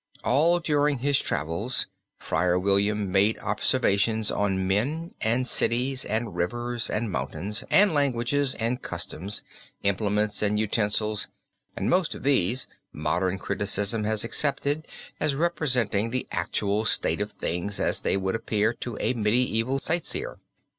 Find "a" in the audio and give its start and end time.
18.99-19.13